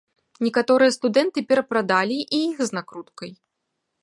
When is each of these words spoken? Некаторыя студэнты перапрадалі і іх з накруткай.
Некаторыя 0.45 0.93
студэнты 0.97 1.39
перапрадалі 1.51 2.19
і 2.35 2.43
іх 2.49 2.57
з 2.71 2.79
накруткай. 2.79 3.31